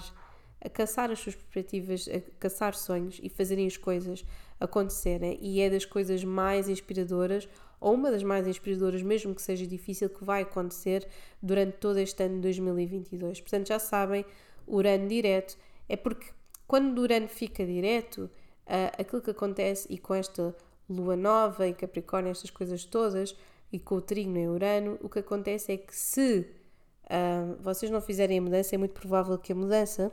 [0.64, 4.24] a caçar as suas perspectivas, a caçar sonhos e fazerem as coisas
[4.60, 5.40] acontecerem.
[5.42, 10.08] E é das coisas mais inspiradoras, ou uma das mais inspiradoras, mesmo que seja difícil,
[10.08, 11.08] que vai acontecer
[11.42, 13.42] durante todo este ano de 2022.
[13.42, 14.24] Portanto, já sabem,
[14.68, 15.58] Urano direto
[15.90, 16.28] é porque
[16.68, 18.30] quando o Urano fica direto,
[18.68, 20.56] uh, aquilo que acontece, e com esta
[20.88, 23.36] lua nova e Capricórnio, estas coisas todas,
[23.72, 26.46] e com o Trigo em Urano, o que acontece é que se
[27.06, 30.12] uh, vocês não fizerem a mudança, é muito provável que a mudança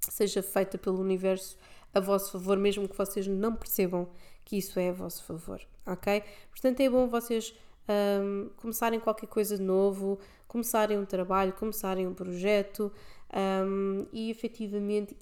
[0.00, 1.56] seja feita pelo universo
[1.94, 4.08] a vosso favor, mesmo que vocês não percebam
[4.44, 6.22] que isso é a vosso favor, ok?
[6.50, 7.54] Portanto, é bom vocês
[7.88, 12.92] um, começarem qualquer coisa de novo, começarem um trabalho, começarem um projeto
[13.32, 15.16] um, e efetivamente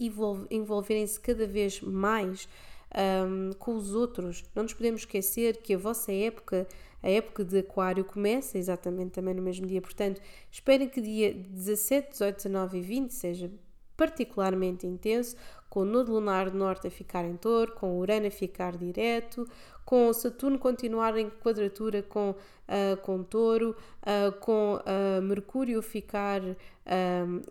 [0.50, 2.48] envolverem-se cada vez mais
[3.26, 4.44] um, com os outros.
[4.54, 6.66] Não nos podemos esquecer que a vossa época,
[7.02, 9.80] a época de Aquário, começa exatamente também no mesmo dia.
[9.80, 13.50] Portanto, esperem que dia 17, 18, 19 e 20 seja
[13.96, 15.36] particularmente intenso,
[15.68, 19.46] com o Nodo Lunar Norte a ficar em touro, com Urano a ficar direto,
[19.84, 22.34] com Saturno continuar em quadratura com,
[22.70, 26.40] uh, com Touro, uh, com uh, Mercúrio ficar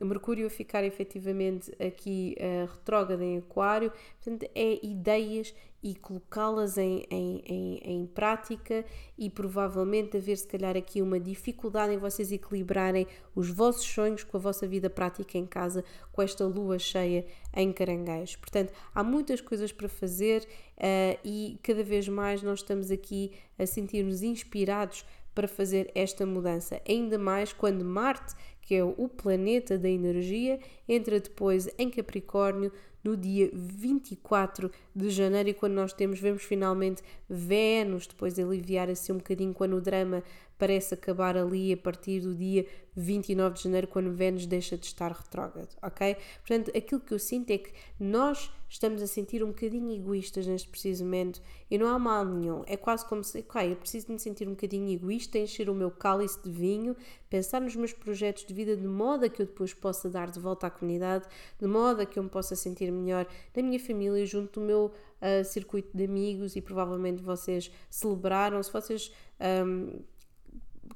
[0.01, 2.35] Mercúrio ficar efetivamente aqui
[2.73, 3.89] retrógrado em Aquário,
[4.21, 8.83] portanto é ideias e colocá-las em, em, em, em, prática
[9.17, 14.35] e provavelmente haver se calhar aqui uma dificuldade em vocês equilibrarem os vossos sonhos com
[14.35, 18.35] a vossa vida prática em casa com esta lua cheia em caranguejos.
[18.35, 23.65] Portanto, há muitas coisas para fazer uh, e cada vez mais nós estamos aqui a
[23.65, 25.05] sentir-nos inspirados
[25.39, 31.17] para fazer esta mudança, ainda mais quando Marte, que é o planeta da energia, entra
[31.17, 38.05] depois em Capricórnio no dia 24 de janeiro e quando nós temos, vemos finalmente Vênus
[38.05, 40.21] depois de aliviar assim um bocadinho quando o drama
[40.59, 45.09] parece acabar ali a partir do dia 29 de janeiro, quando Vênus deixa de estar
[45.09, 46.17] retrógrado, ok?
[46.45, 50.67] Portanto, aquilo que eu sinto é que nós estamos a sentir um bocadinho egoístas neste
[50.67, 51.41] preciso momento
[51.71, 52.61] e não há mal nenhum.
[52.67, 55.73] É quase como se, ok, eu preciso de me sentir um bocadinho egoísta, encher o
[55.73, 56.95] meu cálice de vinho,
[57.29, 60.39] pensar nos meus projetos de vida de modo a que eu depois possa dar de
[60.41, 61.25] volta à comunidade,
[61.57, 64.91] de modo a que eu me possa sentir melhor na minha família, junto do meu
[65.21, 69.09] uh, circuito de amigos e provavelmente vocês celebraram, se vocês.
[69.39, 70.01] Um,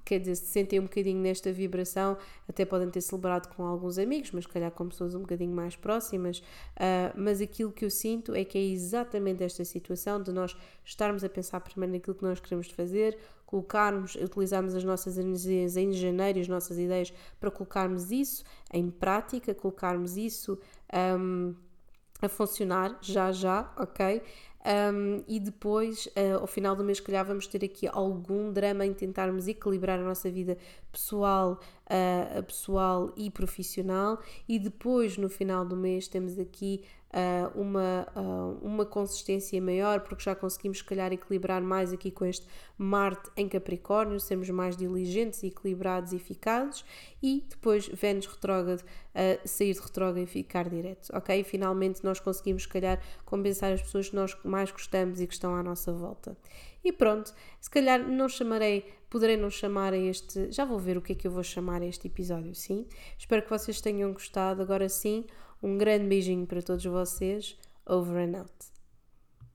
[0.04, 4.32] quer dizer, se sentem um bocadinho nesta vibração, até podem ter celebrado com alguns amigos,
[4.32, 6.40] mas calhar com pessoas um bocadinho mais próximas.
[6.40, 11.24] Uh, mas aquilo que eu sinto é que é exatamente esta situação de nós estarmos
[11.24, 16.40] a pensar primeiro naquilo que nós queremos fazer, colocarmos, utilizarmos as nossas energias em janeiro,
[16.40, 20.58] as nossas ideias, para colocarmos isso em prática, colocarmos isso.
[20.94, 21.56] Um,
[22.22, 24.22] a funcionar já já, ok?
[24.66, 28.94] Um, e depois, uh, ao final do mês, calhar vamos ter aqui algum drama em
[28.94, 30.58] tentarmos equilibrar a nossa vida
[30.92, 34.20] pessoal, uh, pessoal e profissional.
[34.48, 36.82] E depois, no final do mês, temos aqui
[37.14, 42.26] uh, uma, uh, uma consistência maior, porque já conseguimos, se calhar, equilibrar mais aqui com
[42.26, 42.46] este
[42.78, 46.84] Marte em Capricórnio, sermos mais diligentes, equilibrados e eficazes,
[47.22, 51.40] e depois Vênus retrógrado, uh, sair de retrógrado e ficar direto, ok?
[51.40, 55.34] E finalmente nós conseguimos, se calhar, compensar as pessoas que nós mais gostamos e que
[55.34, 56.36] estão à nossa volta.
[56.84, 61.02] E pronto, se calhar não chamarei, poderei não chamar a este, já vou ver o
[61.02, 62.86] que é que eu vou chamar a este episódio, sim?
[63.18, 64.62] Espero que vocês tenham gostado.
[64.62, 65.24] Agora sim,
[65.64, 67.58] um grande beijinho para todos vocês.
[67.86, 68.73] Over and out.